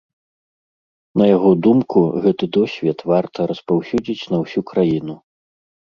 На 1.23 1.27
яго 1.35 1.51
думку, 1.67 1.99
гэты 2.25 2.45
досвед 2.59 2.99
варта 3.13 3.39
распаўсюдзіць 3.55 4.21
на 4.37 4.45
ўсю 4.45 4.61
краіну. 4.75 5.15